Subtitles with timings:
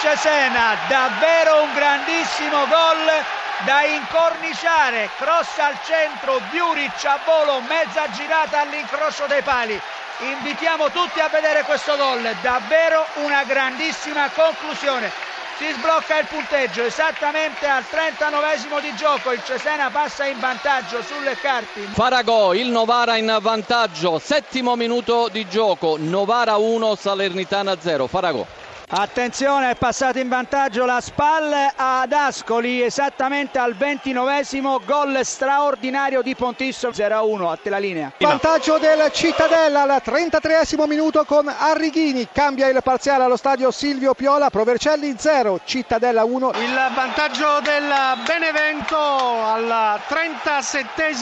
[0.00, 3.24] Cesena, davvero un grandissimo gol
[3.64, 9.80] da incorniciare, cross al centro, Diuric a volo, mezza girata all'incrocio dei pali.
[10.18, 15.10] Invitiamo tutti a vedere questo gol, davvero una grandissima conclusione.
[15.58, 21.34] Si sblocca il punteggio esattamente al 39 di gioco, il Cesena passa in vantaggio sulle
[21.36, 21.80] carte.
[21.92, 28.06] Faragò, il Novara in vantaggio, settimo minuto di gioco, Novara 1, Salernitana 0.
[28.06, 28.65] Faragò.
[28.88, 36.36] Attenzione, è passato in vantaggio la SPAL ad Ascoli esattamente al ventinovesimo gol straordinario di
[36.36, 38.12] Pontisso 0-1 a te la linea.
[38.16, 44.50] Vantaggio del Cittadella al 33 minuto con Arrighini, cambia il parziale allo stadio Silvio Piola,
[44.50, 46.52] Provercelli 0, Cittadella 1.
[46.54, 47.92] Il vantaggio del
[48.24, 51.14] Benevento al 37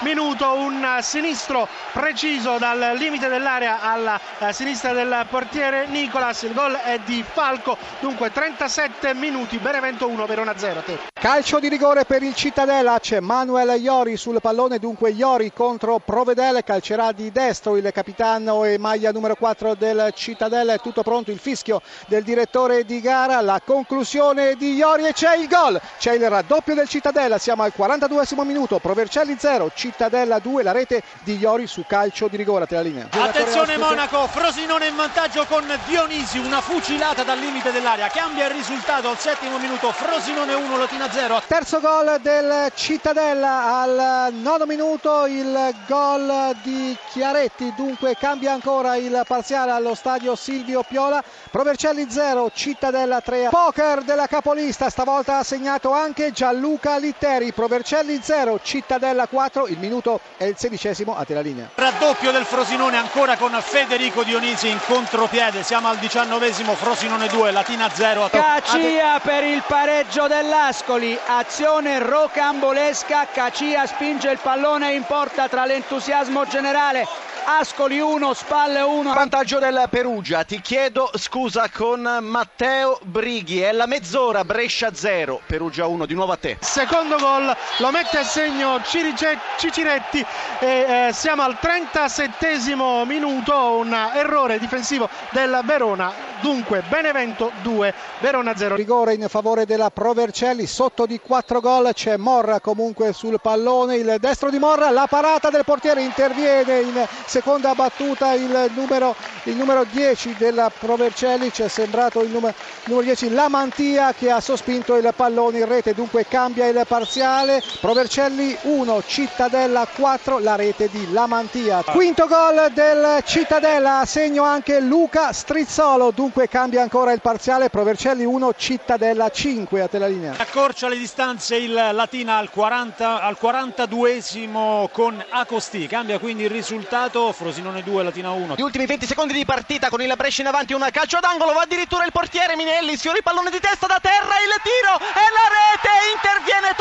[0.00, 4.18] minuto, un sinistro preciso dal limite dell'area alla
[4.52, 7.76] sinistra del portiere Nicolas, il gol è di Falco.
[8.00, 11.11] Dunque 37 minuti, Benevento 1, Verona 0.
[11.22, 16.64] Calcio di rigore per il Cittadella, c'è Manuel Iori sul pallone, dunque Iori contro Provedel,
[16.64, 21.38] calcerà di destro il capitano e maglia numero 4 del Cittadella, è tutto pronto il
[21.38, 26.28] fischio del direttore di gara, la conclusione di Iori e c'è il gol, c'è il
[26.28, 31.68] raddoppio del Cittadella, siamo al 42 minuto, Provercelli 0, Cittadella 2, la rete di Iori
[31.68, 33.06] su calcio di rigore, te la linea.
[33.10, 39.08] Attenzione Monaco, Frosinone in vantaggio con Dionisi, una fucilata dal limite dell'area, cambia il risultato
[39.08, 41.42] al settimo minuto, Frosinone 1, Latina 0.
[41.46, 43.80] Terzo gol del Cittadella.
[43.82, 50.82] Al nono minuto, il gol di Chiaretti, dunque cambia ancora il parziale allo stadio Silvio
[50.82, 53.48] Piola, Provercelli 0, Cittadella 3.
[53.50, 60.20] Poker della capolista, stavolta ha segnato anche Gianluca Litteri, Provercelli 0, Cittadella 4, il minuto
[60.38, 61.68] è il sedicesimo, a te la linea.
[61.74, 67.90] Raddoppio del Frosinone ancora con Federico Dionisi in contropiede, siamo al diciannovesimo, Frosinone 2, Latina
[67.92, 68.28] 0.
[68.30, 76.46] Cacia per il pareggio dell'Ascoli, azione rocambolesca, Cacia spinge il pallone in porta tra l'entusiasmo
[76.46, 77.06] generale.
[77.44, 79.12] Ascoli 1, spalle 1.
[79.12, 85.86] Vantaggio del Perugia, ti chiedo scusa con Matteo Brighi, è la mezz'ora, Brescia 0, Perugia
[85.86, 86.58] 1, di nuovo a te.
[86.60, 90.24] Secondo gol lo mette a segno Cirice- Ciciretti
[90.60, 92.60] e eh, siamo al 37
[93.06, 98.74] minuto, un errore difensivo del Verona, dunque Benevento 2, Verona 0.
[98.74, 104.16] Rigore in favore della Provercelli, sotto di 4 gol c'è Morra comunque sul pallone, il
[104.18, 109.14] destro di Morra, la parata del portiere interviene in seconda battuta il numero,
[109.44, 114.30] il numero 10 della Provercelli, ci è sembrato il numero, il numero 10 Lamantia che
[114.30, 120.56] ha sospinto il pallone in rete, dunque cambia il parziale, Provercelli 1, Cittadella 4, la
[120.56, 121.84] rete di Lamantia.
[121.84, 128.54] Quinto gol del Cittadella, segno anche Luca Strizzolo, dunque cambia ancora il parziale, Provercelli 1,
[128.56, 130.34] Cittadella 5, a te la linea.
[130.36, 137.32] Accorcia le distanze il Latina al, 40, al 42esimo con Acosti, cambia quindi il risultato,
[137.32, 138.54] Frosinone 2, Latina 1.
[138.56, 141.62] Gli ultimi 20 secondi di partita con il Brescia in avanti, un calcio d'angolo, va
[141.62, 145.46] addirittura il portiere Minelli, sfiora il pallone di testa da terra, il tiro e la
[145.52, 146.74] rete, interviene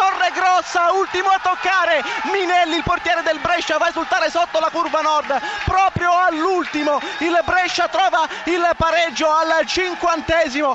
[0.61, 5.01] Torregrossa, ultimo a toccare, Minelli il portiere del Brescia va a esultare sotto la curva
[5.01, 10.69] nord, proprio all'ultimo il Brescia trova il pareggio al cinquantesimo,